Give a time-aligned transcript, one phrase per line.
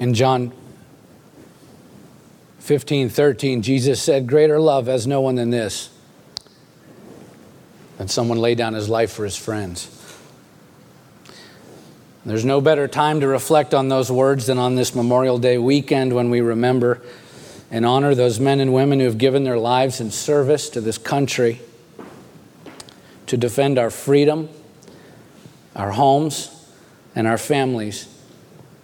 [0.00, 0.52] In John
[2.58, 5.90] 15, 13, Jesus said, Greater love has no one than this,
[7.98, 9.90] than someone lay down his life for his friends.
[12.26, 16.14] There's no better time to reflect on those words than on this Memorial Day weekend
[16.14, 17.02] when we remember
[17.70, 20.96] and honor those men and women who have given their lives in service to this
[20.96, 21.60] country
[23.26, 24.48] to defend our freedom,
[25.76, 26.50] our homes,
[27.14, 28.13] and our families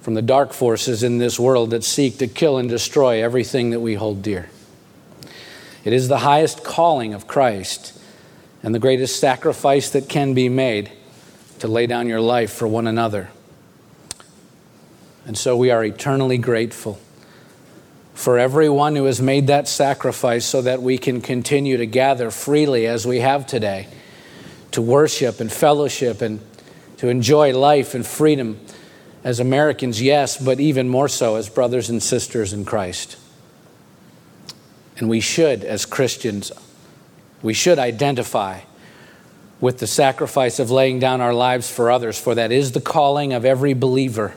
[0.00, 3.80] from the dark forces in this world that seek to kill and destroy everything that
[3.80, 4.48] we hold dear.
[5.84, 7.98] It is the highest calling of Christ
[8.62, 10.90] and the greatest sacrifice that can be made
[11.58, 13.30] to lay down your life for one another.
[15.26, 16.98] And so we are eternally grateful
[18.14, 22.86] for everyone who has made that sacrifice so that we can continue to gather freely
[22.86, 23.86] as we have today
[24.72, 26.40] to worship and fellowship and
[26.98, 28.60] to enjoy life and freedom
[29.22, 33.16] as Americans, yes, but even more so as brothers and sisters in Christ.
[34.96, 36.52] And we should, as Christians,
[37.42, 38.60] we should identify
[39.60, 43.32] with the sacrifice of laying down our lives for others, for that is the calling
[43.32, 44.34] of every believer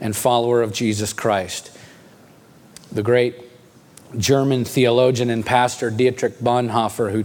[0.00, 1.76] and follower of Jesus Christ.
[2.90, 3.40] The great
[4.18, 7.24] German theologian and pastor Dietrich Bonhoeffer, who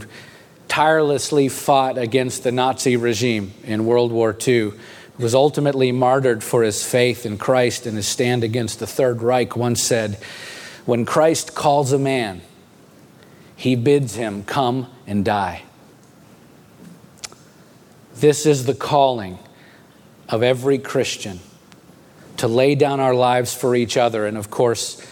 [0.68, 4.74] tirelessly fought against the Nazi regime in World War II,
[5.20, 9.56] was ultimately martyred for his faith in Christ and his stand against the Third Reich,
[9.56, 10.16] once said,
[10.86, 12.42] When Christ calls a man,
[13.56, 15.64] he bids him come and die.
[18.16, 19.38] This is the calling
[20.30, 21.42] of every Christian
[22.38, 24.26] to lay down our lives for each other.
[24.26, 25.06] And of course,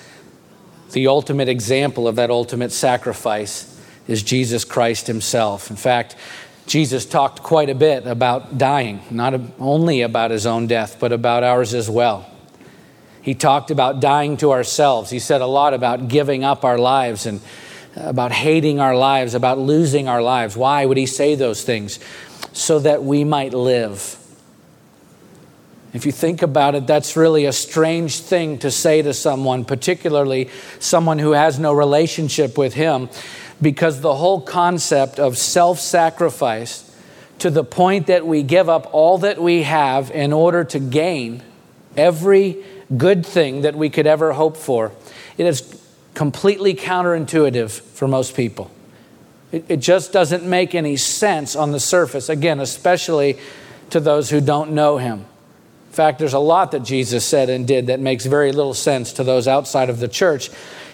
[0.93, 5.69] the ultimate example of that ultimate sacrifice is Jesus Christ Himself.
[5.69, 6.15] In fact,
[6.67, 11.43] Jesus talked quite a bit about dying, not only about His own death, but about
[11.43, 12.29] ours as well.
[13.21, 15.09] He talked about dying to ourselves.
[15.09, 17.39] He said a lot about giving up our lives and
[17.95, 20.57] about hating our lives, about losing our lives.
[20.57, 21.99] Why would He say those things?
[22.51, 24.17] So that we might live.
[25.93, 30.49] If you think about it, that's really a strange thing to say to someone, particularly
[30.79, 33.09] someone who has no relationship with Him
[33.61, 36.83] because the whole concept of self sacrifice
[37.39, 41.43] to the point that we give up all that we have in order to gain
[41.95, 42.63] every
[42.95, 44.91] good thing that we could ever hope for,
[45.37, 45.81] it is
[46.13, 48.71] completely counterintuitive for most people.
[49.51, 53.37] It, it just doesn't make any sense on the surface, again, especially
[53.91, 55.19] to those who don't know Him.
[55.87, 59.13] In fact, there's a lot that Jesus said and did that makes very little sense
[59.13, 60.49] to those outside of the church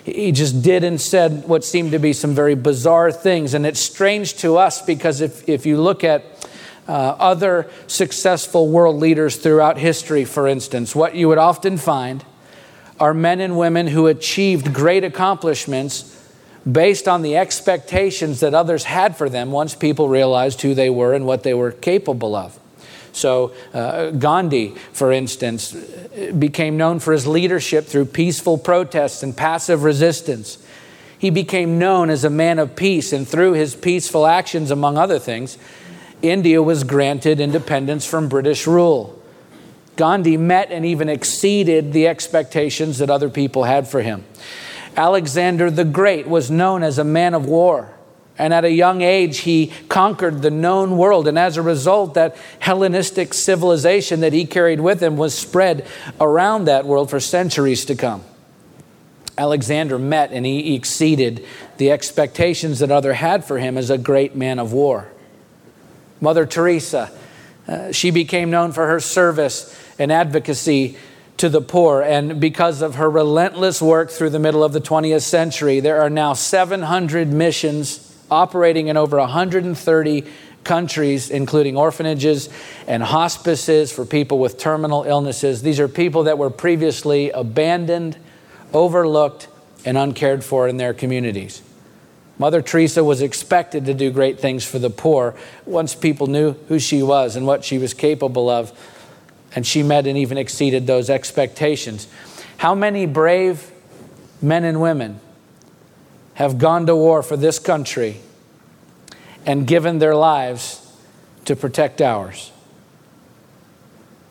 [0.06, 3.54] he just did and said what seemed to be some very bizarre things.
[3.54, 6.24] And it's strange to us because if, if you look at
[6.88, 12.26] uh, other successful world leaders throughout history, for instance, what you would often find
[13.00, 16.10] are men and women who achieved great accomplishments
[16.70, 21.14] based on the expectations that others had for them once people realized who they were
[21.14, 22.60] and what they were capable of.
[23.14, 25.74] So, uh, Gandhi, for instance,
[26.38, 30.58] became known for his leadership through peaceful protests and passive resistance.
[31.18, 35.20] He became known as a man of peace, and through his peaceful actions, among other
[35.20, 35.58] things,
[36.22, 39.22] India was granted independence from British rule.
[39.96, 44.26] Gandhi met and even exceeded the expectations that other people had for him.
[44.98, 47.94] Alexander the Great was known as a man of war.
[48.44, 51.30] And at a young age, he conquered the known world.
[51.30, 55.88] And as a result, that Hellenistic civilization that he carried with him was spread
[56.20, 58.22] around that world for centuries to come.
[59.38, 61.46] Alexander met and he exceeded
[61.78, 65.08] the expectations that other had for him as a great man of war.
[66.20, 67.14] Mother Teresa,
[67.66, 70.98] uh, she became known for her service and advocacy
[71.38, 72.02] to the poor.
[72.02, 76.10] And because of her relentless work through the middle of the 20th century, there are
[76.10, 80.26] now 700 missions operating in over 130
[80.64, 82.50] countries, including orphanages
[82.88, 85.62] and hospices for people with terminal illnesses.
[85.62, 88.18] These are people that were previously abandoned,
[88.74, 89.48] overlooked,
[89.86, 91.62] and uncared for in their communities.
[92.40, 95.36] Mother Teresa was expected to do great things for the poor
[95.66, 98.72] once people knew who she was and what she was capable of,
[99.56, 102.08] and she met and even exceeded those expectations.
[102.58, 103.72] How many brave
[104.42, 105.20] men and women
[106.36, 108.20] have gone to war for this country
[109.46, 110.80] and given their lives
[111.46, 112.52] to protect ours.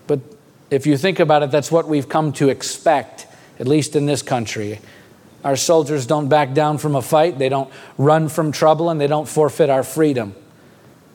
[0.07, 0.21] But
[0.71, 3.27] if you think about it, that's what we've come to expect,
[3.59, 4.81] at least in this country.
[5.45, 9.09] Our soldiers don't back down from a fight, they don't run from trouble, and they
[9.09, 10.35] don't forfeit our freedom.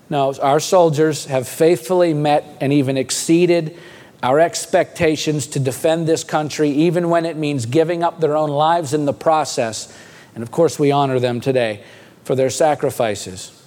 [0.10, 3.78] No, our soldiers have faithfully met and even exceeded
[4.24, 8.94] our expectations to defend this country, even when it means giving up their own lives
[8.94, 9.95] in the process.
[10.38, 11.84] And of course, we honor them today
[12.24, 13.60] for their sacrifices.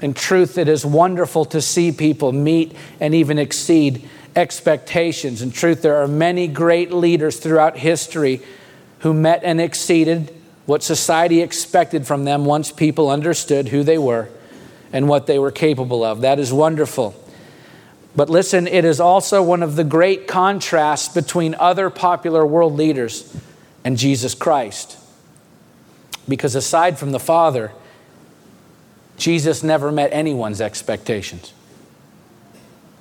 [0.00, 5.42] In truth, it is wonderful to see people meet and even exceed expectations.
[5.42, 8.40] In truth, there are many great leaders throughout history
[9.00, 10.32] who met and exceeded
[10.64, 14.28] what society expected from them once people understood who they were
[14.92, 16.20] and what they were capable of.
[16.20, 17.20] That is wonderful.
[18.14, 23.36] But listen, it is also one of the great contrasts between other popular world leaders
[23.84, 24.98] and Jesus Christ.
[26.28, 27.72] Because aside from the Father,
[29.16, 31.52] Jesus never met anyone's expectations.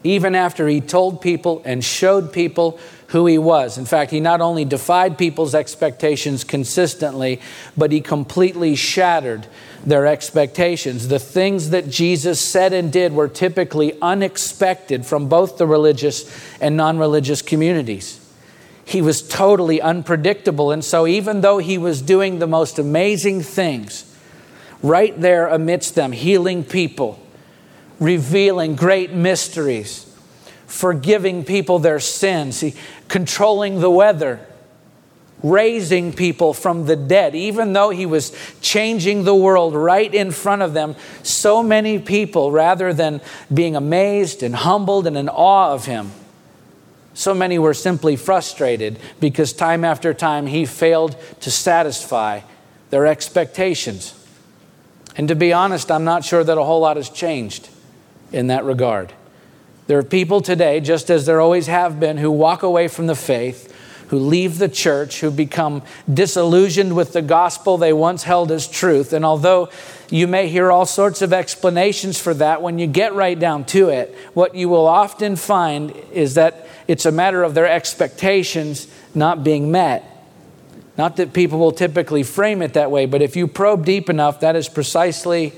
[0.03, 2.79] Even after he told people and showed people
[3.09, 3.77] who he was.
[3.77, 7.41] In fact, he not only defied people's expectations consistently,
[7.75, 9.47] but he completely shattered
[9.83, 11.07] their expectations.
[11.07, 16.31] The things that Jesus said and did were typically unexpected from both the religious
[16.61, 18.19] and non religious communities.
[18.89, 20.71] He was totally unpredictable.
[20.71, 24.03] And so, even though he was doing the most amazing things,
[24.81, 27.23] right there amidst them, healing people,
[27.99, 30.11] revealing great mysteries,
[30.65, 32.63] forgiving people their sins,
[33.07, 34.43] controlling the weather,
[35.43, 40.63] raising people from the dead, even though he was changing the world right in front
[40.63, 40.95] of them.
[41.21, 43.21] So many people, rather than
[43.53, 46.09] being amazed and humbled and in awe of him,
[47.19, 52.39] so many were simply frustrated because time after time he failed to satisfy
[52.91, 54.15] their expectations.
[55.17, 57.67] And to be honest, I'm not sure that a whole lot has changed
[58.31, 59.11] in that regard.
[59.87, 63.17] There are people today, just as there always have been, who walk away from the
[63.17, 63.75] faith,
[64.07, 69.11] who leave the church, who become disillusioned with the gospel they once held as truth.
[69.11, 69.67] And although
[70.09, 73.89] you may hear all sorts of explanations for that, when you get right down to
[73.89, 79.43] it, what you will often find is that it's a matter of their expectations not
[79.43, 80.25] being met.
[80.97, 84.39] Not that people will typically frame it that way, but if you probe deep enough,
[84.39, 85.53] that is precisely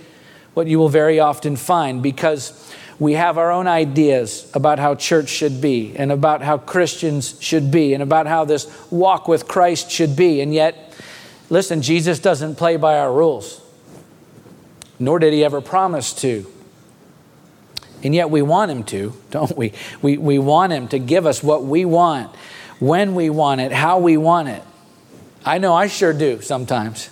[0.55, 5.29] what you will very often find because we have our own ideas about how church
[5.29, 9.89] should be and about how Christians should be and about how this walk with Christ
[9.89, 10.41] should be.
[10.41, 10.93] And yet,
[11.49, 13.61] listen, Jesus doesn't play by our rules,
[14.99, 16.45] nor did he ever promise to.
[18.03, 19.73] And yet, we want him to, don't we?
[20.01, 22.35] We, we want him to give us what we want,
[22.79, 24.63] when we want it, how we want it.
[25.45, 27.09] I know I sure do sometimes.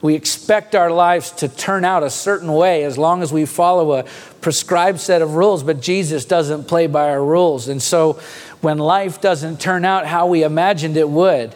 [0.00, 3.92] We expect our lives to turn out a certain way as long as we follow
[3.92, 4.04] a
[4.40, 7.68] prescribed set of rules, but Jesus doesn't play by our rules.
[7.68, 8.20] And so
[8.60, 11.54] when life doesn't turn out how we imagined it would,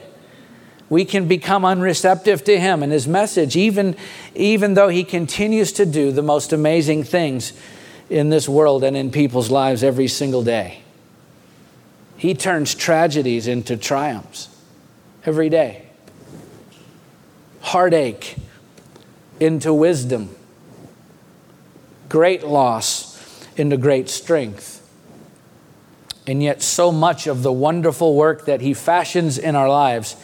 [0.88, 3.96] we can become unreceptive to him and his message, even,
[4.36, 7.52] even though he continues to do the most amazing things
[8.08, 10.80] in this world and in people's lives every single day.
[12.16, 14.48] He turns tragedies into triumphs
[15.24, 15.86] every day
[17.66, 18.36] heartache
[19.40, 20.34] into wisdom,
[22.08, 24.88] great loss into great strength.
[26.28, 30.16] And yet, so much of the wonderful work that He fashions in our lives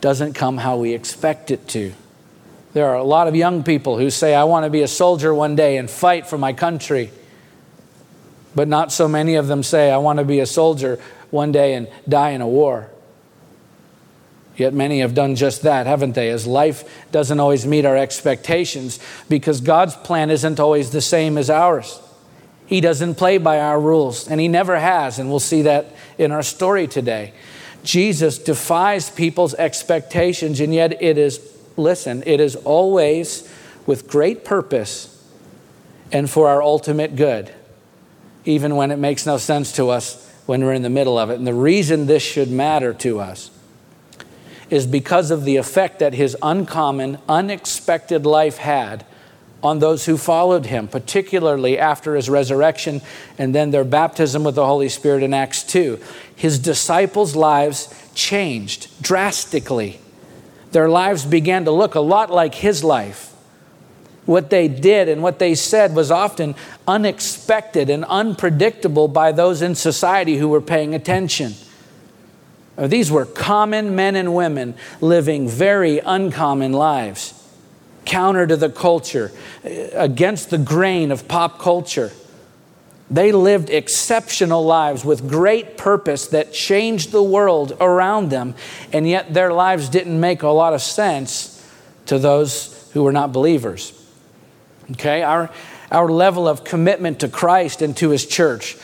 [0.00, 1.92] doesn't come how we expect it to.
[2.72, 5.34] There are a lot of young people who say, I want to be a soldier
[5.34, 7.10] one day and fight for my country.
[8.54, 10.98] But not so many of them say, I want to be a soldier
[11.30, 12.88] one day and die in a war.
[14.56, 16.28] Yet many have done just that, haven't they?
[16.30, 21.48] As life doesn't always meet our expectations because God's plan isn't always the same as
[21.48, 22.00] ours.
[22.66, 25.86] He doesn't play by our rules, and He never has, and we'll see that
[26.18, 27.32] in our story today.
[27.82, 31.38] Jesus defies people's expectations, and yet it is,
[31.76, 33.52] listen, it is always
[33.86, 35.08] with great purpose
[36.10, 37.52] and for our ultimate good,
[38.44, 41.34] even when it makes no sense to us when we're in the middle of it.
[41.34, 43.50] And the reason this should matter to us
[44.70, 49.04] is because of the effect that his uncommon, unexpected life had
[49.62, 53.00] on those who followed him, particularly after his resurrection
[53.38, 56.00] and then their baptism with the Holy Spirit in Acts 2.
[56.34, 60.00] His disciples' lives changed drastically.
[60.72, 63.28] Their lives began to look a lot like his life.
[64.24, 66.54] What they did and what they said was often
[66.86, 71.54] unexpected and unpredictable by those in society who were paying attention.
[72.78, 77.34] These were common men and women living very uncommon lives,
[78.04, 79.30] counter to the culture,
[79.64, 82.12] against the grain of pop culture.
[83.12, 88.54] They lived exceptional lives with great purpose that changed the world around them,
[88.90, 91.62] and yet their lives didn't make a lot of sense
[92.06, 93.92] to those who were not believers.
[94.92, 95.50] Okay, our,
[95.90, 98.78] our level of commitment to Christ and to His church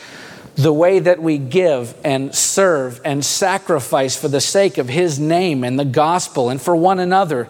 [0.55, 5.63] the way that we give and serve and sacrifice for the sake of His name
[5.63, 7.47] and the gospel and for one another,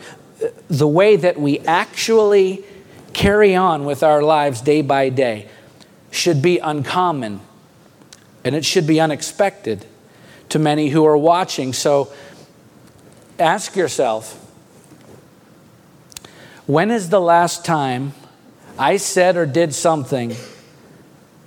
[0.69, 2.63] the way that we actually
[3.11, 5.49] carry on with our lives day by day
[6.11, 7.41] should be uncommon
[8.43, 9.85] and it should be unexpected
[10.49, 11.73] to many who are watching.
[11.73, 12.11] So
[13.37, 14.45] ask yourself
[16.65, 18.13] when is the last time
[18.77, 20.35] I said or did something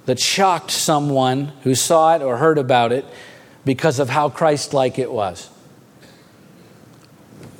[0.06, 3.04] that shocked someone who saw it or heard about it
[3.64, 5.48] because of how Christ like it was?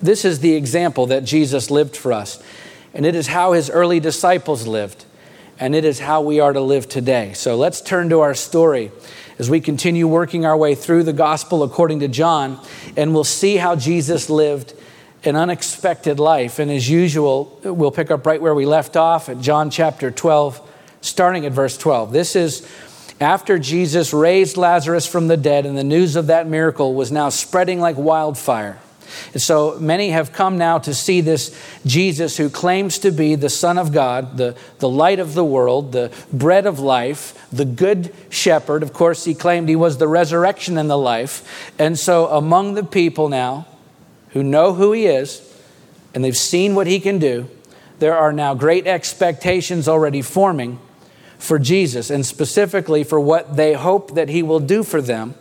[0.03, 2.43] This is the example that Jesus lived for us,
[2.93, 5.05] and it is how his early disciples lived,
[5.63, 7.33] and it is how we are to live today.
[7.35, 8.91] So let's turn to our story
[9.39, 12.61] as we continue working our way through the gospel according to John,
[12.97, 14.75] and we'll see how Jesus lived
[15.23, 16.59] an unexpected life.
[16.59, 20.69] And as usual, we'll pick up right where we left off at John chapter 12,
[21.01, 22.13] starting at verse 12.
[22.13, 22.69] This is
[23.21, 27.29] after Jesus raised Lazarus from the dead, and the news of that miracle was now
[27.29, 28.81] spreading like wildfire.
[29.33, 33.51] And so many have come now to see this Jesus who claims to be the
[33.51, 38.15] Son of God, the, the light of the world, the bread of life, the good
[38.29, 38.83] shepherd.
[38.83, 41.73] Of course, he claimed he was the resurrection and the life.
[41.79, 43.67] And so among the people now
[44.31, 45.49] who know who he is
[46.15, 47.49] and they've seen what he can do,
[47.99, 50.81] there are now great expectations already forming
[51.39, 55.35] for Jesus and specifically for what they hope that he will do for them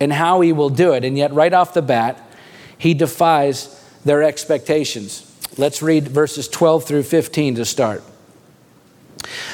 [0.00, 1.04] and how he will do it.
[1.04, 2.22] And yet, right off the bat,
[2.78, 5.24] he defies their expectations.
[5.58, 8.02] Let's read verses 12 through 15 to start.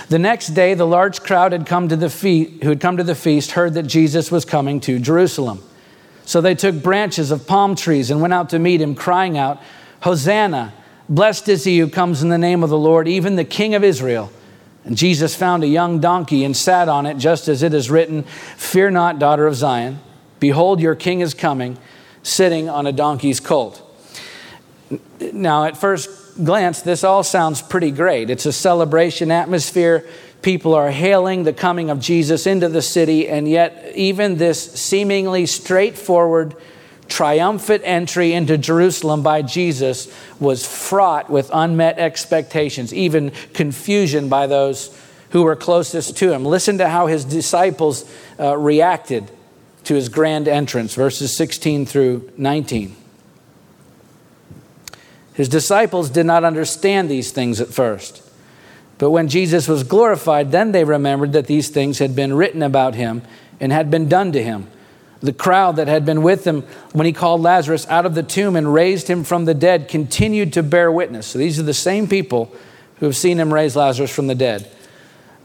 [0.09, 3.04] The next day, the large crowd had come to the feast, who had come to
[3.04, 5.62] the feast heard that Jesus was coming to Jerusalem.
[6.26, 9.61] So they took branches of palm trees and went out to meet him, crying out,
[10.02, 10.75] Hosanna!
[11.09, 13.85] Blessed is he who comes in the name of the Lord, even the King of
[13.85, 14.31] Israel.
[14.85, 18.23] And Jesus found a young donkey and sat on it, just as it is written,
[18.57, 19.99] Fear not, daughter of Zion.
[20.40, 21.78] Behold, your king is coming
[22.25, 23.81] sitting on a donkey's colt.
[25.33, 26.11] Now, at first
[26.43, 28.31] glance, this all sounds pretty great.
[28.31, 30.04] It's a celebration atmosphere.
[30.43, 35.47] People are hailing the coming of Jesus into the city, and yet, even this seemingly
[35.47, 36.57] straightforward,
[37.09, 44.99] triumphant entry into Jerusalem by Jesus was fraught with unmet expectations, even confusion by those
[45.31, 46.45] who were closest to him.
[46.45, 49.31] Listen to how his disciples uh, reacted
[49.85, 52.97] to his grand entrance, verses 16 through 19.
[55.35, 58.23] His disciples did not understand these things at first.
[58.99, 62.95] But when Jesus was glorified, then they remembered that these things had been written about
[62.95, 63.23] him
[63.61, 64.69] and had been done to him.
[65.21, 66.62] The crowd that had been with him
[66.93, 70.53] when he called Lazarus out of the tomb and raised him from the dead continued
[70.53, 71.26] to bear witness.
[71.26, 72.55] So these are the same people
[73.00, 74.71] who have seen him raise Lazarus from the dead.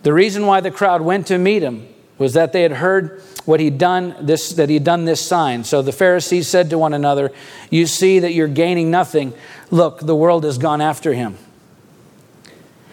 [0.03, 1.87] The reason why the crowd went to meet him
[2.19, 5.63] was that they had heard what he'd done this that he'd done this sign.
[5.63, 7.31] So the pharisees said to one another
[7.71, 9.33] you see that you're gaining nothing.
[9.71, 11.37] Look the world has gone after him.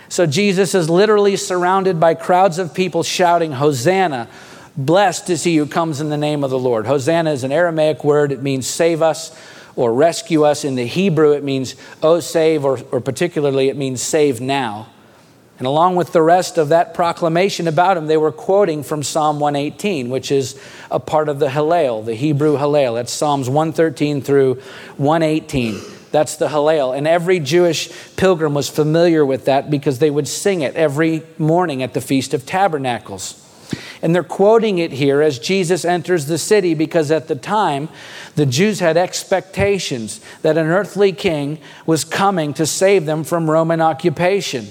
[0.09, 4.28] So jesus is literally surrounded by crowds of people shouting hosanna!
[4.78, 6.87] Blessed is he who comes in the name of the lord.
[6.87, 8.30] Hosanna is an aramaic word.
[8.30, 9.37] It means save us
[9.75, 10.64] or rescue us.
[10.64, 14.88] In the hebrew it means oh save or, or particularly it means save now
[15.58, 19.40] and along with the rest of that proclamation about him, they were quoting from Psalm
[19.40, 20.60] 118, which is
[20.90, 22.94] a part of the Hallel, the Hebrew Hallel.
[22.94, 24.56] That's Psalms 113 through
[24.98, 25.80] 118.
[26.12, 26.96] That's the Hallel.
[26.96, 31.82] And every Jewish pilgrim was familiar with that because they would sing it every morning
[31.82, 33.42] at the Feast of Tabernacles.
[34.02, 37.88] And they're quoting it here as Jesus enters the city because at the time,
[38.34, 43.80] the Jews had expectations that an earthly king was coming to save them from Roman
[43.80, 44.68] occupation.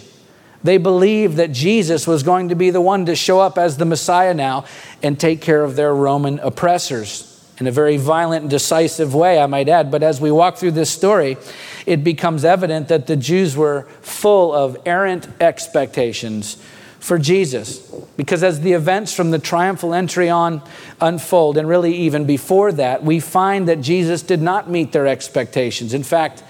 [0.66, 3.86] They believed that Jesus was going to be the one to show up as the
[3.86, 4.66] Messiah now
[5.04, 9.46] and take care of their Roman oppressors in a very violent and decisive way, I
[9.46, 9.92] might add.
[9.92, 11.38] But as we walk through this story,
[11.86, 16.56] it becomes evident that the Jews were full of errant expectations
[17.00, 17.78] for Jesus.
[18.18, 20.64] Because as the events from the triumphal entry on
[21.00, 25.94] unfold, and really even before that, we find that Jesus did not meet their expectations.
[25.94, 26.44] In fact,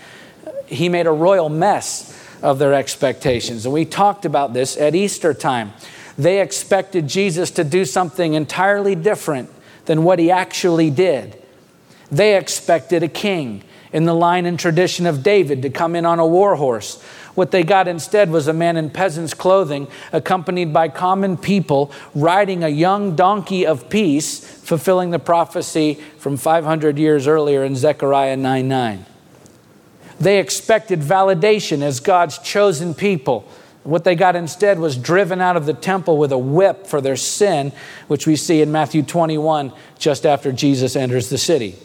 [0.67, 2.13] he made a royal mess
[2.45, 3.65] of their expectations.
[3.65, 5.73] And we talked about this at Easter time.
[6.15, 9.49] They expected Jesus to do something entirely different
[9.85, 11.41] than what he actually did.
[12.11, 16.19] They expected a king in the line and tradition of David to come in on
[16.19, 17.01] a war horse.
[17.33, 22.63] What they got instead was a man in peasant's clothing, accompanied by common people, riding
[22.63, 28.67] a young donkey of peace, fulfilling the prophecy from 500 years earlier in Zechariah 9
[28.67, 29.05] 9.
[30.19, 33.47] They expected validation as God's chosen people,
[33.83, 37.15] What they got instead was driven out of the temple with a whip for their
[37.15, 37.71] sin,
[38.07, 41.75] which we see in Matthew 21, just after Jesus enters the city.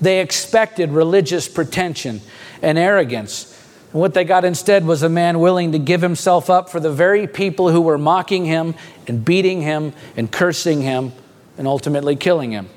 [0.00, 2.20] They expected religious pretension
[2.62, 3.52] and arrogance.
[3.90, 7.26] What they got instead was a man willing to give himself up for the very
[7.26, 8.76] people who were mocking him
[9.08, 11.12] and beating him and cursing him
[11.58, 12.70] and ultimately killing him.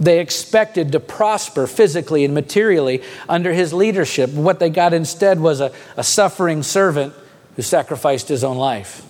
[0.00, 4.30] They expected to prosper physically and materially under his leadership.
[4.30, 7.12] What they got instead was a, a suffering servant
[7.54, 9.04] who sacrificed his own life.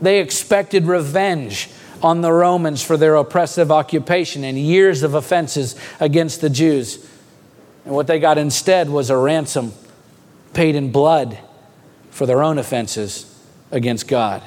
[0.00, 1.70] They expected revenge
[2.02, 7.08] on the Romans for their oppressive occupation and years of offenses against the Jews.
[7.84, 9.72] And what they got instead was a ransom
[10.52, 11.38] paid in blood
[12.10, 14.42] for their own offenses against God.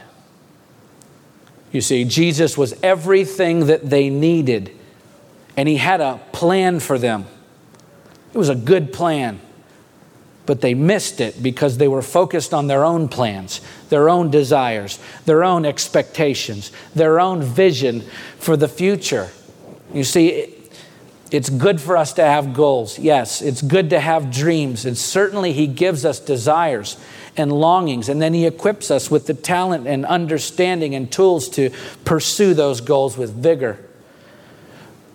[1.71, 4.76] You see, Jesus was everything that they needed
[5.57, 7.25] and he had a plan for them.
[8.33, 9.41] It was a good plan,
[10.45, 13.59] but they missed it because they were focused on their own plans,
[13.89, 18.01] their own desires, their own expectations, their own vision
[18.37, 19.29] for the future.
[19.91, 20.53] You see,
[21.31, 22.99] it's good for us to have goals.
[22.99, 24.85] Yes, it's good to have dreams.
[24.85, 26.97] And certainly, He gives us desires
[27.35, 28.07] and longings.
[28.07, 31.71] And then He equips us with the talent and understanding and tools to
[32.05, 33.86] pursue those goals with vigor.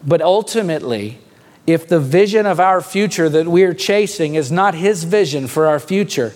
[0.04, 1.18] But ultimately,
[1.66, 5.78] if the vision of our future that we're chasing is not His vision for our
[5.78, 6.34] future,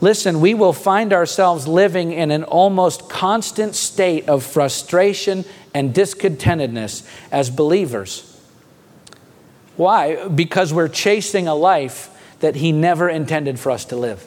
[0.00, 7.06] listen, we will find ourselves living in an almost constant state of frustration and discontentedness
[7.30, 8.28] as believers.
[9.76, 10.28] Why?
[10.28, 14.26] Because we're chasing a life that He never intended for us to live.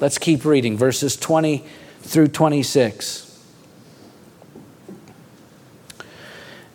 [0.00, 1.64] Let's keep reading verses 20
[2.00, 3.21] through 26.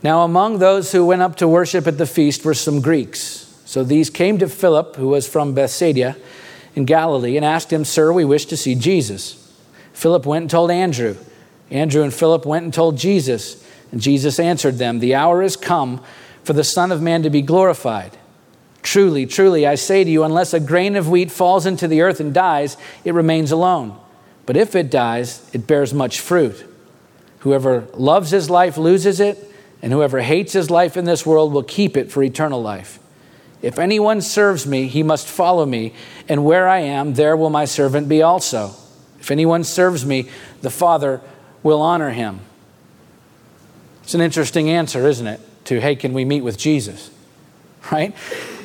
[0.04, 3.44] Now, among those who went up to worship at the feast were some Greeks.
[3.66, 6.16] So these came to Philip, who was from Bethsaida
[6.76, 9.52] in Galilee, and asked him, Sir, we wish to see Jesus.
[9.94, 11.18] Philip went and told Andrew.
[11.72, 13.64] Andrew and Philip went and told Jesus.
[13.92, 16.04] And Jesus answered them, The hour is come
[16.44, 18.18] for the Son of Man to be glorified.
[18.84, 22.20] Truly, truly, I say to you, unless a grain of wheat falls into the earth
[22.20, 24.00] and dies, it remains alone.
[24.46, 26.66] But if it dies, it bears much fruit.
[27.40, 29.44] Whoever loves his life loses it
[29.82, 33.00] and whoever hates his life in this world will keep it for eternal life.
[33.62, 35.94] If anyone serves me, he must follow me,
[36.30, 38.72] and where I am, there will my servant be also.
[39.20, 40.30] If anyone serves me,
[40.62, 41.22] the Father
[41.64, 42.40] will honor him.
[44.04, 45.42] It's an interesting answer, isn't it?
[45.66, 47.12] To, hey, can we meet with Jesus?
[47.92, 48.14] Right?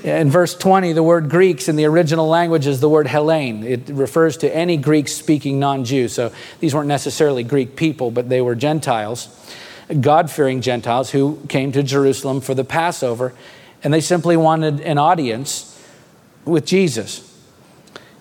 [0.02, 3.62] In verse 20, the word Greeks in the original language is the word Hellene.
[3.62, 6.08] It refers to any Greek speaking non Jew.
[6.08, 9.28] So these weren't necessarily Greek people, but they were Gentiles.
[10.00, 13.32] God fearing Gentiles who came to Jerusalem for the Passover,
[13.82, 15.68] and they simply wanted an audience
[16.44, 17.28] with Jesus.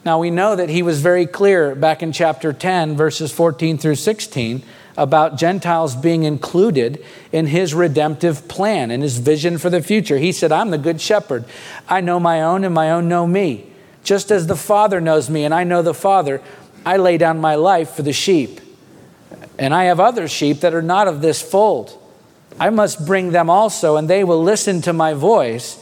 [0.03, 3.95] Now, we know that he was very clear back in chapter 10, verses 14 through
[3.95, 4.63] 16,
[4.97, 10.17] about Gentiles being included in his redemptive plan and his vision for the future.
[10.17, 11.45] He said, I'm the good shepherd.
[11.87, 13.67] I know my own, and my own know me.
[14.03, 16.41] Just as the Father knows me, and I know the Father,
[16.83, 18.59] I lay down my life for the sheep.
[19.57, 21.97] And I have other sheep that are not of this fold.
[22.59, 25.77] I must bring them also, and they will listen to my voice.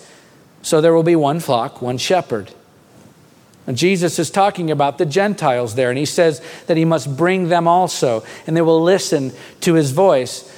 [0.62, 2.52] So there will be one flock, one shepherd.
[3.68, 7.50] And Jesus is talking about the Gentiles there, and he says that he must bring
[7.50, 10.52] them also, and they will listen to his voice.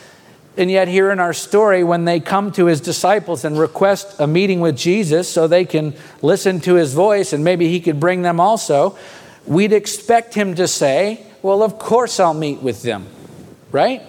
[0.58, 4.28] And yet, here in our story, when they come to his disciples and request a
[4.28, 8.22] meeting with Jesus so they can listen to his voice and maybe he could bring
[8.22, 8.98] them also,
[9.46, 13.08] we'd expect him to say, well, of course I'll meet with them,
[13.72, 14.02] right?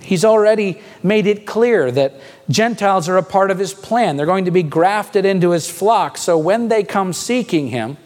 [0.00, 2.14] He's already made it clear that
[2.48, 4.16] Gentiles are a part of his plan.
[4.16, 6.16] They're going to be grafted into his flock.
[6.16, 7.96] So when they come seeking him,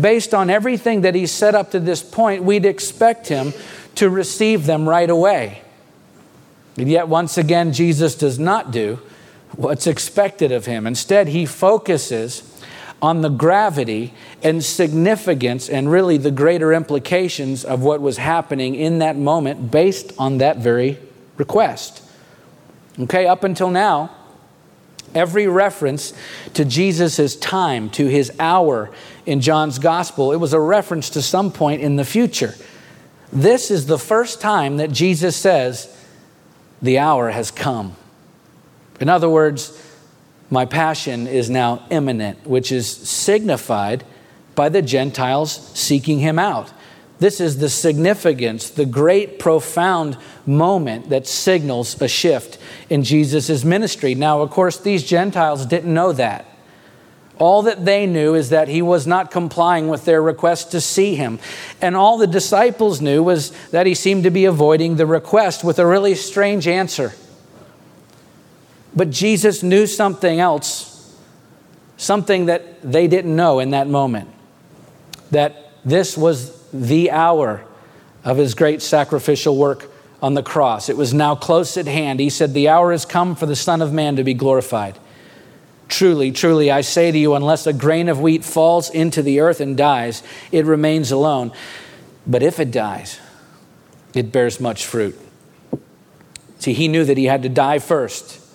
[0.00, 3.52] based on everything that he's set up to this point, we'd expect him
[3.96, 5.62] to receive them right away.
[6.78, 9.00] And yet, once again, Jesus does not do
[9.56, 10.86] what's expected of him.
[10.86, 12.57] Instead, he focuses
[13.00, 18.98] on the gravity and significance and really the greater implications of what was happening in
[18.98, 20.98] that moment based on that very
[21.36, 22.02] request.
[22.98, 24.10] Okay, up until now,
[25.14, 26.12] every reference
[26.54, 28.90] to Jesus' time, to his hour
[29.24, 32.54] in John's gospel, it was a reference to some point in the future.
[33.32, 35.94] This is the first time that Jesus says,
[36.82, 37.94] The hour has come.
[39.00, 39.80] In other words,
[40.50, 44.04] my passion is now imminent, which is signified
[44.54, 46.72] by the Gentiles seeking him out.
[47.18, 52.58] This is the significance, the great, profound moment that signals a shift
[52.88, 54.14] in Jesus' ministry.
[54.14, 56.46] Now, of course, these Gentiles didn't know that.
[57.38, 61.14] All that they knew is that he was not complying with their request to see
[61.14, 61.38] him.
[61.80, 65.78] And all the disciples knew was that he seemed to be avoiding the request with
[65.78, 67.12] a really strange answer.
[68.98, 71.16] But Jesus knew something else,
[71.96, 74.28] something that they didn't know in that moment.
[75.30, 77.64] That this was the hour
[78.24, 79.88] of his great sacrificial work
[80.20, 80.88] on the cross.
[80.88, 82.18] It was now close at hand.
[82.18, 84.98] He said, The hour has come for the Son of Man to be glorified.
[85.86, 89.60] Truly, truly, I say to you, unless a grain of wheat falls into the earth
[89.60, 91.52] and dies, it remains alone.
[92.26, 93.20] But if it dies,
[94.12, 95.16] it bears much fruit.
[96.58, 98.46] See, he knew that he had to die first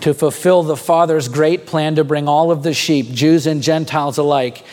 [0.00, 4.18] to fulfill the Father's great plan to bring all of the sheep, Jews and Gentiles
[4.18, 4.64] alike,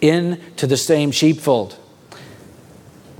[0.00, 1.76] into the same sheepfold.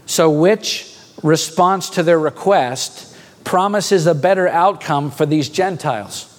[0.06, 6.32] So, which response to their request promises a better outcome for these Gentiles?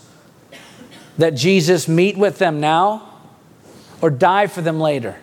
[1.17, 3.09] that Jesus meet with them now
[4.01, 5.17] or die for them later.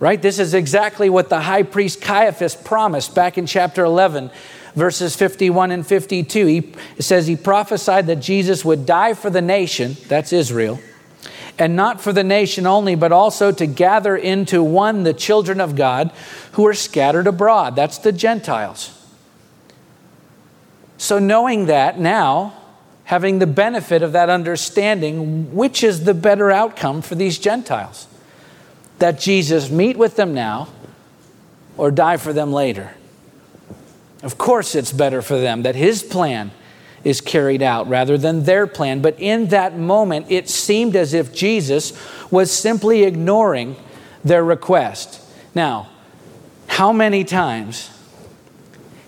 [0.00, 0.20] Right?
[0.20, 4.30] This is exactly what the high priest Caiaphas promised back in chapter 11,
[4.74, 6.46] verses 51 and 52.
[6.46, 10.80] He says he prophesied that Jesus would die for the nation, that's Israel,
[11.58, 15.76] and not for the nation only, but also to gather into one the children of
[15.76, 16.12] God
[16.52, 18.94] who are scattered abroad, that's the Gentiles.
[20.96, 22.54] So, knowing that now,
[23.08, 28.06] having the benefit of that understanding, which is the better outcome for these Gentiles?
[28.98, 30.68] That Jesus meet with them now
[31.78, 32.92] or die for them later?
[34.22, 36.50] Of course, it's better for them that his plan
[37.04, 39.00] is carried out rather than their plan.
[39.00, 41.92] But in that moment, it seemed as if Jesus
[42.30, 43.76] was simply ignoring
[44.24, 45.20] their request.
[45.54, 45.88] Now,
[46.66, 47.90] how many times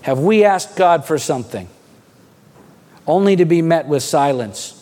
[0.03, 1.69] have we asked God for something?
[3.11, 4.77] only to be met with silence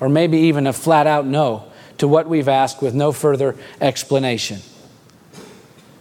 [0.00, 1.64] or maybe even a flat out no
[1.98, 4.60] to what we've asked with no further explanation.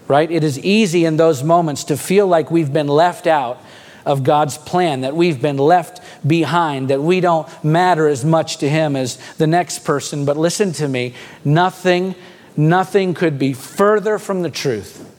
[0.08, 0.32] Right?
[0.32, 3.62] It is easy in those moments to feel like we've been left out
[4.06, 8.70] of God's plan, that we've been left behind, that we don't matter as much to
[8.70, 10.26] Him as the next person.
[10.26, 11.14] But listen to me,
[11.46, 12.16] nothing,
[12.58, 15.10] nothing could be further from the truth.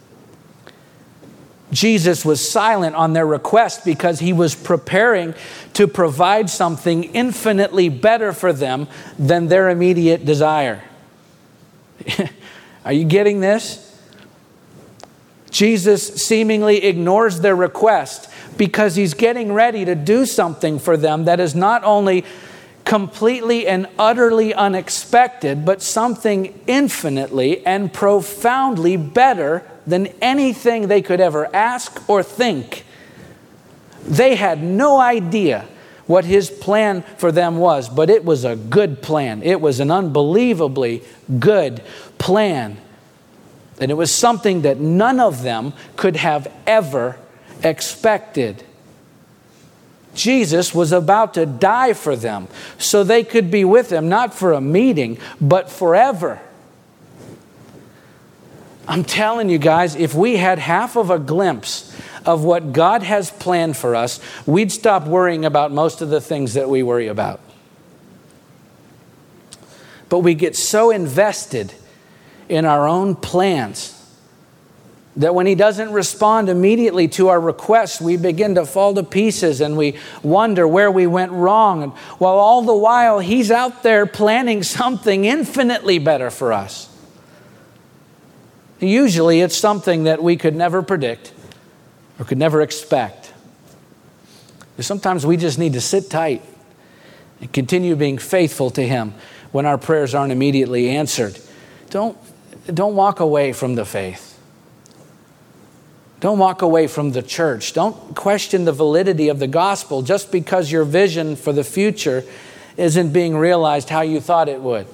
[1.74, 5.34] Jesus was silent on their request because he was preparing
[5.74, 8.86] to provide something infinitely better for them
[9.18, 10.84] than their immediate desire.
[12.84, 13.80] Are you getting this?
[15.50, 21.40] Jesus seemingly ignores their request because he's getting ready to do something for them that
[21.40, 22.24] is not only
[22.84, 31.54] completely and utterly unexpected, but something infinitely and profoundly better than anything they could ever
[31.54, 32.84] ask or think.
[34.02, 35.66] They had no idea
[36.06, 39.42] what his plan for them was, but it was a good plan.
[39.42, 41.02] It was an unbelievably
[41.38, 41.82] good
[42.18, 42.76] plan.
[43.80, 47.16] And it was something that none of them could have ever
[47.62, 48.64] expected.
[50.14, 54.52] Jesus was about to die for them so they could be with him, not for
[54.52, 56.40] a meeting, but forever.
[58.86, 61.90] I'm telling you guys, if we had half of a glimpse
[62.26, 66.54] of what God has planned for us, we'd stop worrying about most of the things
[66.54, 67.40] that we worry about.
[70.08, 71.74] But we get so invested
[72.48, 73.93] in our own plans
[75.16, 79.60] that when He doesn't respond immediately to our requests, we begin to fall to pieces
[79.60, 81.82] and we wonder where we went wrong.
[81.82, 86.88] And while all the while He's out there planning something infinitely better for us.
[88.80, 91.32] Usually it's something that we could never predict
[92.18, 93.32] or could never expect.
[94.80, 96.42] Sometimes we just need to sit tight
[97.40, 99.14] and continue being faithful to Him
[99.52, 101.38] when our prayers aren't immediately answered.
[101.90, 102.18] Don't,
[102.66, 104.33] don't walk away from the faith.
[106.24, 107.74] Don't walk away from the church.
[107.74, 112.24] Don't question the validity of the gospel just because your vision for the future
[112.78, 114.86] isn't being realized how you thought it would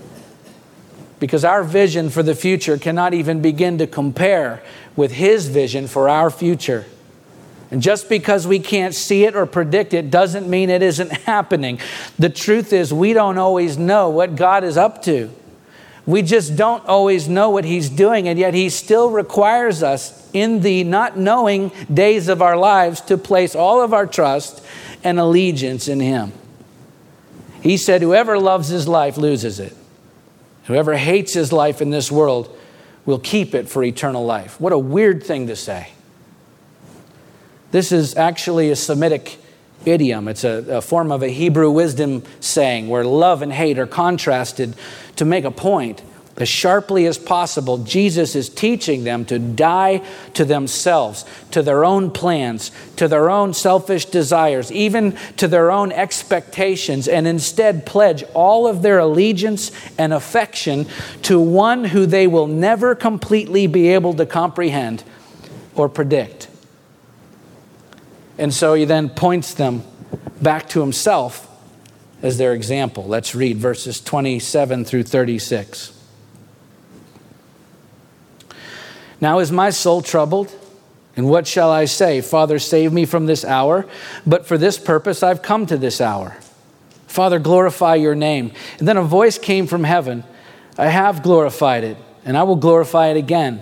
[1.21, 4.61] because our vision for the future cannot even begin to compare
[4.97, 6.85] with His vision for our future.
[7.71, 11.79] And just because we can't see it or predict it doesn't mean it isn't happening.
[12.19, 15.31] The truth is, we don't always know what God is up to.
[16.07, 20.61] We just don't always know what He's doing, and yet He still requires us in
[20.61, 24.65] the not knowing days of our lives to place all of our trust
[25.03, 26.33] and allegiance in Him.
[27.63, 29.77] He said, Whoever loves his life loses it.
[30.65, 32.57] Whoever hates his life in this world
[33.05, 34.61] will keep it for eternal life.
[34.61, 35.93] What a weird thing to say.
[37.71, 39.39] This is actually a Semitic
[39.85, 40.29] idiom.
[40.29, 44.75] It's a, a, form of a Hebrew wisdom saying where love and hate are contrasted
[45.17, 46.03] to make a point
[46.41, 50.03] as sharply as possible, Jesus is teaching them to die
[50.35, 55.93] to themselves, to their own plans, to their own selfish desires, even to their own
[55.93, 60.87] expectations, and instead pledge all of their allegiance and affection
[61.23, 65.05] to one who they will never completely be able to comprehend
[65.75, 66.49] or predict.
[68.39, 69.83] And so he then points them
[70.41, 71.47] back to himself
[72.23, 73.05] as their example.
[73.05, 76.00] Let's read verses 27 through 36.
[79.21, 80.55] Now is my soul troubled?
[81.17, 82.21] And what shall I say?
[82.21, 83.87] Father, save me from this hour.
[84.27, 86.37] But for this purpose I've come to this hour.
[87.07, 88.53] Father, glorify your name.
[88.79, 90.25] And then a voice came from heaven
[90.79, 93.61] I have glorified it, and I will glorify it again.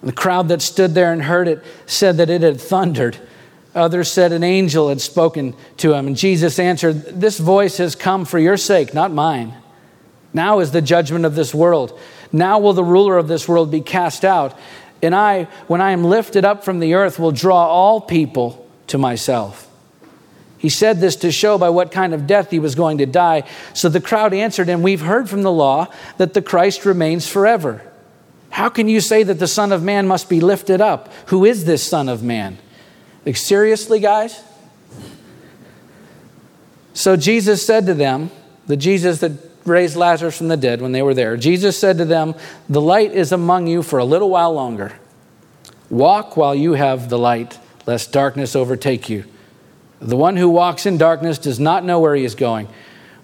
[0.00, 3.18] And the crowd that stood there and heard it said that it had thundered.
[3.74, 6.06] Others said an angel had spoken to him.
[6.06, 9.52] And Jesus answered, This voice has come for your sake, not mine.
[10.32, 11.98] Now is the judgment of this world.
[12.32, 14.58] Now will the ruler of this world be cast out.
[15.02, 18.98] And I, when I am lifted up from the earth, will draw all people to
[18.98, 19.68] myself.
[20.58, 23.44] He said this to show by what kind of death he was going to die.
[23.74, 25.86] So the crowd answered him, We've heard from the law
[26.16, 27.82] that the Christ remains forever.
[28.50, 31.12] How can you say that the Son of Man must be lifted up?
[31.26, 32.58] Who is this Son of Man?
[33.24, 34.42] Like, seriously, guys?
[36.92, 38.30] So Jesus said to them,
[38.66, 39.32] the Jesus that
[39.68, 41.36] raised Lazarus from the dead when they were there.
[41.36, 42.34] Jesus said to them,
[42.68, 44.92] The light is among you for a little while longer.
[45.90, 49.24] Walk while you have the light, lest darkness overtake you.
[50.00, 52.68] The one who walks in darkness does not know where he is going.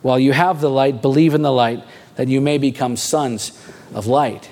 [0.02, 1.83] While you have the light, believe in the light,
[2.16, 3.59] that you may become sons
[3.94, 4.50] of light.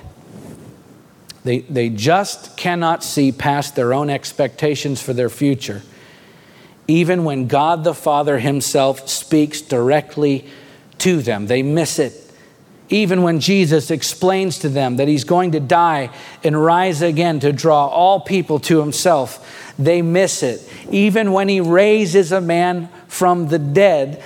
[1.44, 5.82] They, they just cannot see past their own expectations for their future,
[6.86, 10.48] even when God the Father Himself speaks directly
[11.02, 11.46] to them.
[11.46, 12.14] They miss it.
[12.88, 16.10] Even when Jesus explains to them that he's going to die
[16.44, 20.68] and rise again to draw all people to himself, they miss it.
[20.90, 24.22] Even when he raises a man from the dead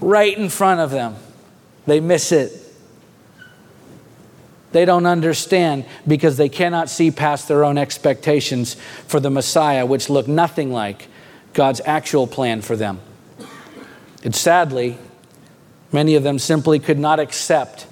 [0.00, 1.14] right in front of them,
[1.86, 2.52] they miss it.
[4.72, 8.74] They don't understand because they cannot see past their own expectations
[9.06, 11.06] for the Messiah, which look nothing like
[11.52, 13.00] God's actual plan for them.
[14.24, 14.98] And sadly,
[15.94, 17.86] Many of them simply could not accept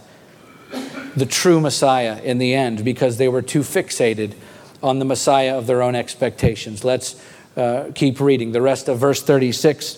[1.14, 4.34] the true Messiah in the end because they were too fixated
[4.82, 6.82] on the Messiah of their own expectations.
[6.82, 7.14] Let's
[7.56, 9.94] uh, keep reading the rest of verse 36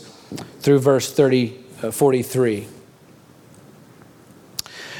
[0.60, 2.68] through verse 30, uh, 43.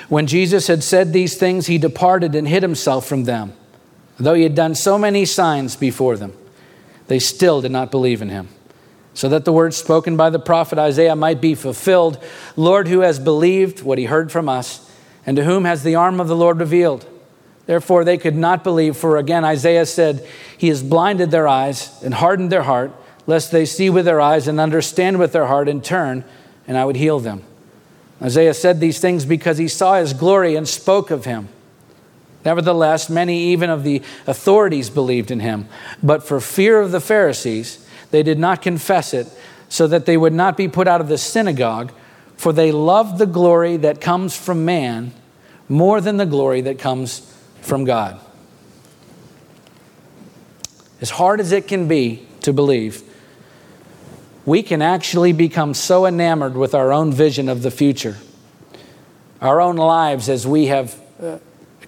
[0.09, 3.53] When Jesus had said these things, he departed and hid himself from them.
[4.17, 6.33] Though he had done so many signs before them,
[7.09, 8.49] they still did not believe in him
[9.15, 12.23] so that the words spoken by the prophet Isaiah might be fulfilled.
[12.57, 14.91] Lord, who has believed what he heard from us,
[15.25, 17.09] and to whom has the arm of the Lord revealed?
[17.67, 20.27] Therefore, they could not believe, for again Isaiah said,
[20.59, 22.93] He has blinded their eyes and hardened their heart,
[23.27, 26.25] lest they see with their eyes and understand with their heart and turn,
[26.67, 27.43] and I would heal them.
[28.21, 31.49] Isaiah said these things because he saw his glory and spoke of him.
[32.45, 35.67] Nevertheless, many even of the authorities believed in him,
[36.03, 37.84] but for fear of the Pharisees,
[38.15, 39.27] they did not confess it,
[39.69, 41.91] so that they would not be put out of the synagogue,
[42.37, 45.13] for they loved the glory that comes from man
[45.69, 47.29] more than the glory that comes
[47.61, 48.21] from God.
[51.01, 53.03] As hard as it can be to believe,
[54.47, 58.17] we can actually become so enamored with our own vision of the future,
[59.41, 61.39] our own lives as we have uh,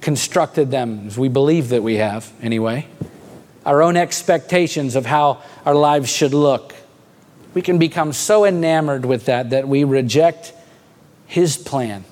[0.00, 2.88] constructed them, as we believe that we have, anyway
[3.66, 6.74] our own expectations of how our lives should look.
[7.52, 10.54] We can become so enamored with that that we reject
[11.26, 12.04] His plan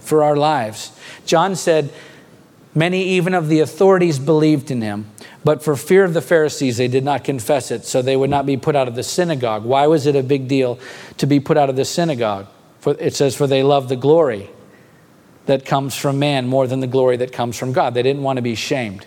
[0.00, 0.92] for our lives.
[1.24, 1.92] John said,
[2.74, 5.06] Many even of the authorities believed in him,
[5.44, 8.46] but for fear of the Pharisees, they did not confess it, so they would not
[8.46, 9.64] be put out of the synagogue.
[9.64, 10.78] Why was it a big deal
[11.18, 12.46] to be put out of the synagogue?
[12.80, 14.48] For, it says, For they love the glory
[15.44, 17.92] that comes from man more than the glory that comes from God.
[17.92, 19.06] They didn't want to be shamed.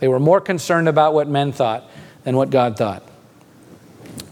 [0.00, 1.84] They were more concerned about what men thought
[2.24, 3.02] than what God thought.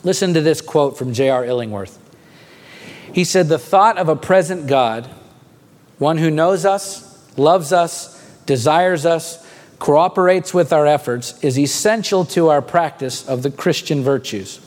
[0.03, 1.45] Listen to this quote from J.R.
[1.45, 1.99] Illingworth.
[3.13, 5.09] He said, The thought of a present God,
[5.99, 7.05] one who knows us,
[7.39, 8.15] loves us,
[8.47, 9.47] desires us,
[9.79, 14.61] cooperates with our efforts, is essential to our practice of the Christian virtues.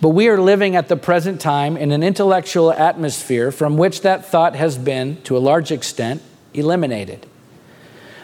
[0.00, 4.24] But we are living at the present time in an intellectual atmosphere from which that
[4.24, 6.22] thought has been, to a large extent,
[6.54, 7.26] eliminated.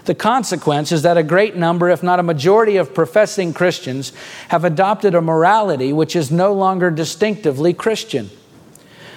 [0.04, 4.12] The consequence is that a great number, if not a majority, of professing Christians
[4.48, 8.30] have adopted a morality which is no longer distinctively Christian.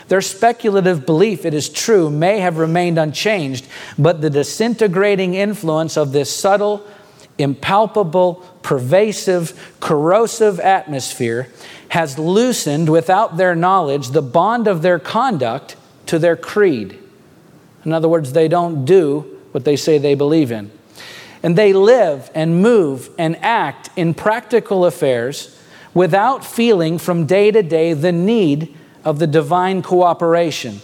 [0.08, 3.65] Their speculative belief, it is true, may have remained unchanged,
[3.98, 6.86] but the disintegrating influence of this subtle,
[7.39, 11.50] impalpable, pervasive, corrosive atmosphere
[11.89, 17.00] has loosened, without their knowledge, the bond of their conduct to their creed.
[17.84, 20.69] In other words, they don't do what they say they believe in.
[21.45, 25.55] And they live and move and act in practical affairs
[25.93, 30.81] without feeling from day to day the need of the divine cooperation,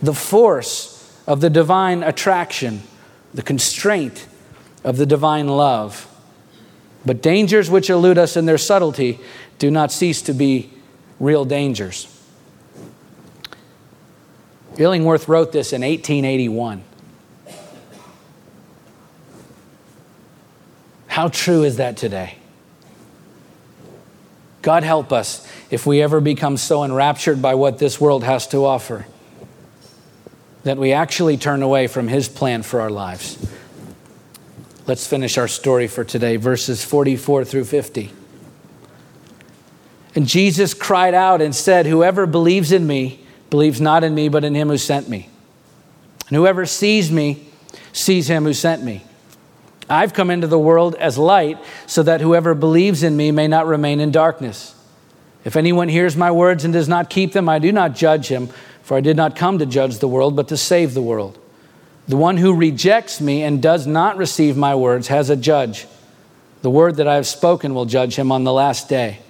[0.00, 2.84] the force of the divine attraction,
[3.34, 4.28] the constraint
[4.84, 6.08] of the divine love.
[7.04, 9.18] But dangers which elude us in their subtlety
[9.58, 10.70] do not cease to be
[11.18, 12.06] real dangers.
[14.76, 16.84] Illingworth wrote this in 1881.
[21.14, 22.34] How true is that today?
[24.62, 28.64] God help us if we ever become so enraptured by what this world has to
[28.64, 29.06] offer
[30.64, 33.38] that we actually turn away from His plan for our lives.
[34.88, 38.10] Let's finish our story for today, verses 44 through 50.
[40.16, 44.42] And Jesus cried out and said, Whoever believes in me believes not in me, but
[44.42, 45.28] in him who sent me.
[46.26, 47.46] And whoever sees me
[47.92, 49.04] sees him who sent me.
[49.88, 53.66] I've come into the world as light so that whoever believes in me may not
[53.66, 54.74] remain in darkness.
[55.44, 58.48] If anyone hears my words and does not keep them, I do not judge him,
[58.82, 61.38] for I did not come to judge the world, but to save the world.
[62.08, 65.86] The one who rejects me and does not receive my words has a judge.
[66.62, 69.20] The word that I have spoken will judge him on the last day.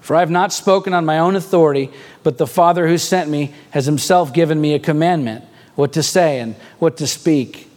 [0.00, 1.90] For I have not spoken on my own authority,
[2.22, 6.40] but the Father who sent me has himself given me a commandment what to say
[6.40, 7.69] and what to speak.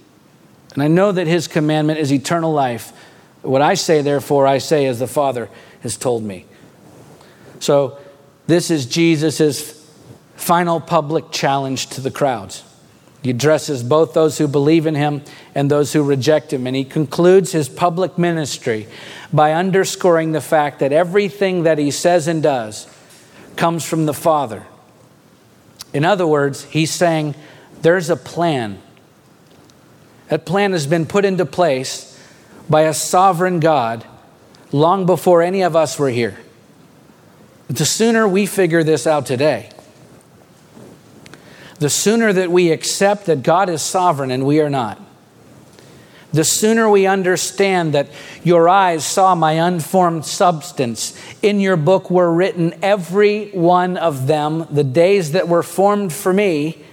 [0.73, 2.91] And I know that his commandment is eternal life.
[3.41, 5.49] What I say, therefore, I say as the Father
[5.81, 6.45] has told me.
[7.59, 7.99] So,
[8.47, 9.87] this is Jesus'
[10.35, 12.63] final public challenge to the crowds.
[13.23, 15.21] He addresses both those who believe in him
[15.55, 16.67] and those who reject him.
[16.67, 18.87] And he concludes his public ministry
[19.31, 22.85] by underscoring the fact that everything that he says and does
[23.55, 24.65] comes from the Father.
[25.93, 27.35] In other words, he's saying
[27.81, 28.81] there's a plan
[30.33, 32.19] that plan has been put into place
[32.67, 34.03] by a sovereign God
[34.71, 36.39] long before any of us were here.
[37.67, 39.69] The sooner we figure this out today,
[41.77, 44.99] the sooner that we accept that God is sovereign and we are not,
[46.31, 48.07] the sooner we understand that
[48.43, 51.15] your eyes saw my unformed substance.
[51.43, 56.33] In your book were written every one of them, the days that were formed for
[56.33, 56.83] me,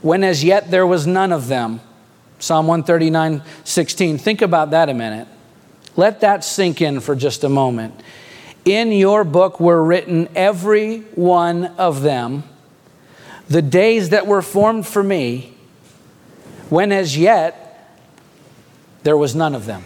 [0.00, 1.80] when as yet there was none of them.
[2.44, 4.18] Psalm 139, 16.
[4.18, 5.26] Think about that a minute.
[5.96, 7.98] Let that sink in for just a moment.
[8.66, 12.44] In your book were written every one of them,
[13.48, 15.56] the days that were formed for me,
[16.68, 17.96] when as yet
[19.04, 19.82] there was none of them.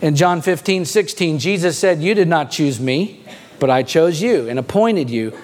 [0.00, 3.22] In John 15, 16, Jesus said, You did not choose me,
[3.58, 5.38] but I chose you and appointed you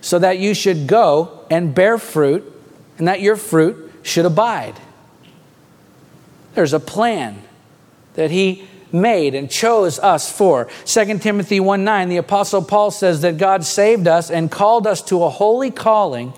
[0.00, 2.50] so that you should go and bear fruit,
[2.98, 4.78] and that your fruit should abide.
[6.54, 7.42] There's a plan
[8.14, 10.68] that he made and chose us for.
[10.84, 15.02] 2 Timothy 1 9, the Apostle Paul says that God saved us and called us
[15.02, 16.32] to a holy calling,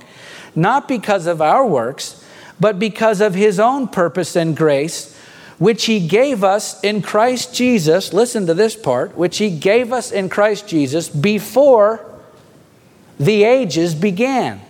[0.54, 2.24] not because of our works,
[2.58, 5.14] but because of his own purpose and grace,
[5.58, 8.14] which he gave us in Christ Jesus.
[8.14, 12.04] Listen to this part, which he gave us in Christ Jesus before
[13.18, 14.60] the ages began.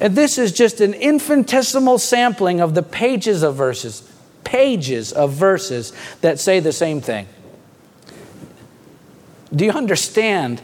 [0.00, 4.10] And this is just an infinitesimal sampling of the pages of verses,
[4.44, 7.28] pages of verses that say the same thing.
[9.54, 10.62] Do you understand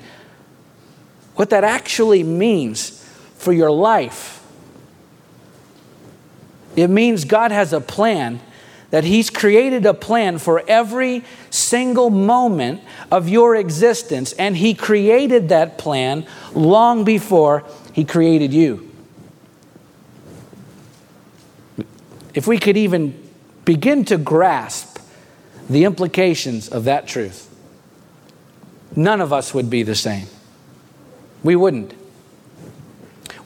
[1.34, 3.04] what that actually means
[3.36, 4.42] for your life?
[6.74, 8.40] It means God has a plan,
[8.90, 15.50] that He's created a plan for every single moment of your existence, and He created
[15.50, 18.85] that plan long before He created you.
[22.36, 23.20] If we could even
[23.64, 24.98] begin to grasp
[25.68, 27.52] the implications of that truth,
[28.94, 30.28] none of us would be the same.
[31.42, 31.94] We wouldn't.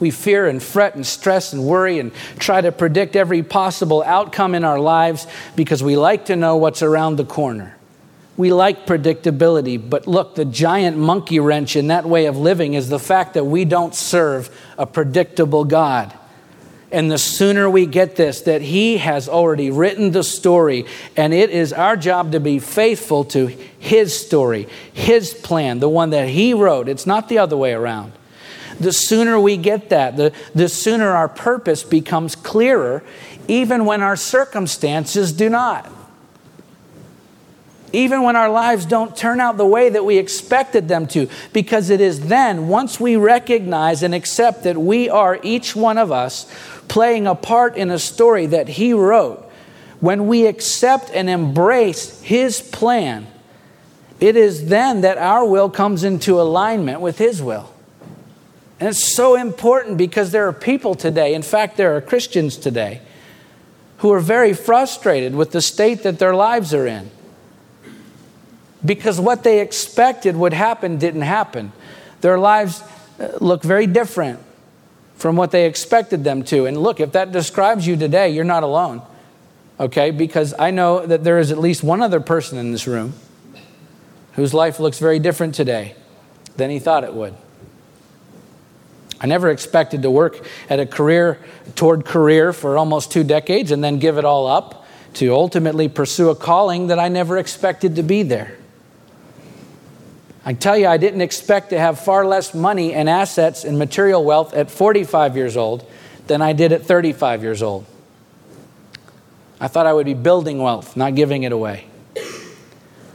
[0.01, 4.55] We fear and fret and stress and worry and try to predict every possible outcome
[4.55, 7.77] in our lives because we like to know what's around the corner.
[8.37, 12.89] We like predictability, but look, the giant monkey wrench in that way of living is
[12.89, 16.13] the fact that we don't serve a predictable God.
[16.93, 20.87] And the sooner we get this, that He has already written the story,
[21.17, 26.11] and it is our job to be faithful to His story, His plan, the one
[26.11, 26.89] that He wrote.
[26.89, 28.13] It's not the other way around.
[28.81, 33.05] the sooner we get that, the, the sooner our purpose becomes clearer,
[33.47, 35.91] even when our circumstances do not.
[37.93, 41.91] Even when our lives don't turn out the way that we expected them to, because
[41.91, 46.51] it is then, once we recognize and accept that we are, each one of us,
[46.87, 49.45] playing a part in a story that He wrote,
[49.99, 53.27] when we accept and embrace His plan,
[54.21, 57.73] it is then that our will comes into alignment with His will.
[58.79, 63.01] And it's so important because there are people today, in fact, there are Christians today,
[63.99, 67.11] who are very frustrated with the state that their lives are in.
[68.85, 71.73] Because what they expected would happen didn't happen.
[72.21, 72.83] Their lives
[73.19, 74.41] uh, look very different
[75.17, 76.67] from what they expected them to.
[76.67, 79.03] And look, if that describes you today, you're not alone.
[79.79, 80.11] Okay?
[80.11, 83.13] Because I know that there is at least one other person in this room
[84.33, 85.95] whose life looks very different today
[86.57, 87.35] than he thought it would.
[89.21, 91.39] I never expected to work at a career
[91.75, 96.31] toward career for almost two decades and then give it all up to ultimately pursue
[96.31, 98.57] a calling that I never expected to be there.
[100.45, 104.25] I tell you, I didn't expect to have far less money and assets and material
[104.25, 105.87] wealth at 45 years old
[106.27, 107.85] than I did at 35 years old.
[109.61, 111.87] I thought I would be building wealth, not giving it away.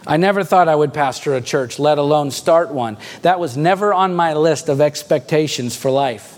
[0.07, 2.97] I never thought I would pastor a church, let alone start one.
[3.23, 6.38] That was never on my list of expectations for life.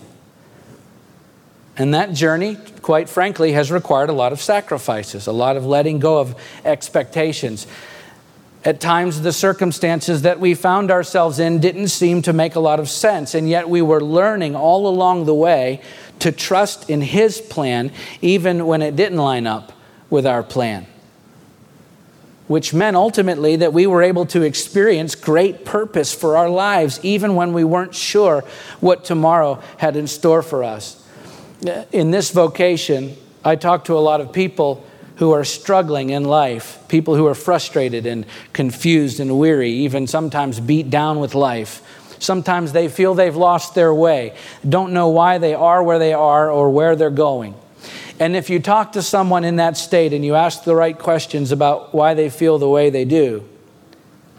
[1.75, 5.99] And that journey, quite frankly, has required a lot of sacrifices, a lot of letting
[5.99, 7.67] go of expectations.
[8.67, 12.81] At times, the circumstances that we found ourselves in didn't seem to make a lot
[12.81, 15.81] of sense, and yet we were learning all along the way
[16.19, 19.71] to trust in His plan, even when it didn't line up
[20.09, 20.85] with our plan
[22.47, 27.35] which meant ultimately that we were able to experience great purpose for our lives, even
[27.35, 28.41] when we weren't sure
[28.79, 31.05] what tomorrow had in store for us.
[31.91, 34.86] In this vocation, I talk to a lot of people
[35.17, 40.59] who are struggling in life, people who are frustrated and confused and weary, even sometimes
[40.59, 41.81] beat down with life.
[42.19, 44.35] Sometimes they feel they've lost their way,
[44.67, 47.55] don't know why they are where they are or where they're going.
[48.19, 51.51] And if you talk to someone in that state and you ask the right questions
[51.51, 53.47] about why they feel the way they do,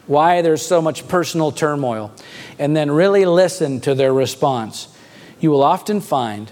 [0.06, 2.12] why there's so much personal turmoil,
[2.58, 4.88] and then really listen to their response,
[5.38, 6.50] you will often find,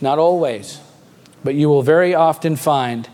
[0.00, 0.80] not always,
[1.44, 3.08] but you will very often find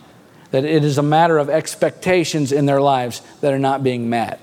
[0.51, 4.41] that it is a matter of expectations in their lives that are not being met.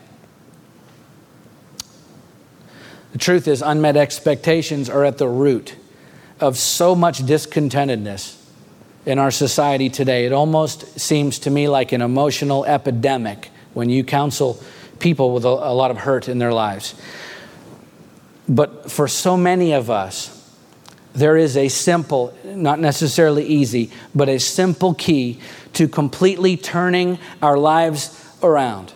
[3.12, 5.76] The truth is, unmet expectations are at the root
[6.40, 8.36] of so much discontentedness
[9.06, 10.26] in our society today.
[10.26, 14.62] It almost seems to me like an emotional epidemic when you counsel
[15.00, 16.96] people with a, lot of hurt in their lives.
[18.50, 20.34] But for so many of us,
[21.14, 25.40] there is a simple, not necessarily easy, but a simple key
[25.74, 28.94] to completely turning our lives around,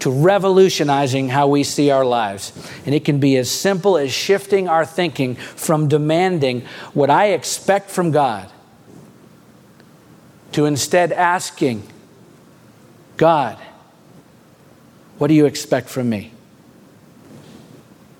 [0.00, 2.52] to revolutionizing how we see our lives.
[2.86, 6.62] And it can be as simple as shifting our thinking from demanding
[6.94, 8.50] what I expect from God
[10.52, 11.82] to instead asking,
[13.16, 13.58] God,
[15.18, 16.32] what do you expect from me?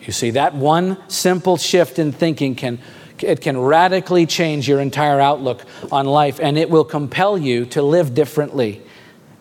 [0.03, 2.79] You see, that one simple shift in thinking can,
[3.23, 7.83] it can radically change your entire outlook on life, and it will compel you to
[7.83, 8.83] live differently.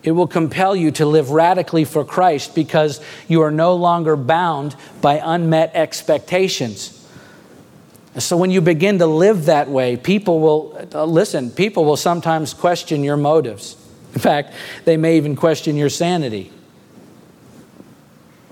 [0.01, 4.75] It will compel you to live radically for Christ because you are no longer bound
[5.01, 6.95] by unmet expectations.
[8.17, 12.53] So when you begin to live that way, people will, uh, listen, people will sometimes
[12.53, 13.75] question your motives.
[14.13, 14.53] In fact,
[14.86, 16.51] they may even question your sanity,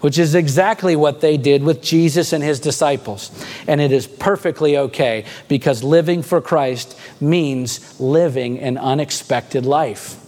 [0.02, 3.32] which is exactly what they did with Jesus and his disciples.
[3.68, 10.24] And it is perfectly okay because living for Christ means living an unexpected life.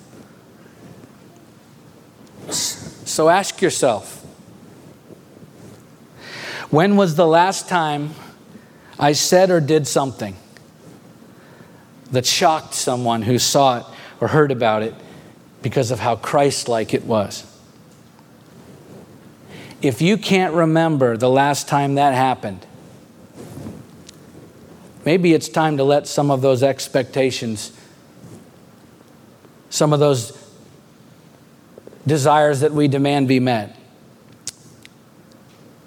[2.50, 4.16] So ask yourself
[6.72, 8.12] when was the last time
[9.00, 10.36] I said or did something
[12.12, 13.86] that shocked someone who saw it
[14.20, 14.94] or heard about it
[15.62, 17.49] because of how Christ like it was.
[19.82, 22.66] If you can't remember the last time that happened,
[25.06, 27.72] maybe it's time to let some of those expectations,
[29.70, 30.38] some of those
[32.06, 33.78] desires that we demand be met,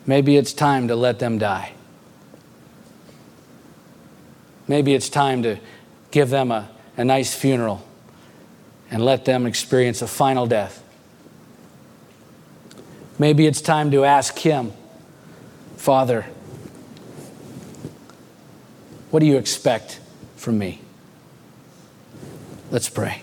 [0.07, 1.73] maybe it's time to let them die.
[4.69, 5.59] Maybe it's time to
[6.11, 7.87] give them a, a nice funeral
[8.91, 10.82] and let them experience a final death.
[13.23, 14.73] Maybe it's time to ask Him,
[15.77, 16.27] Father,
[19.13, 20.01] what do you expect
[20.35, 20.81] from me?
[22.73, 23.21] Let's pray.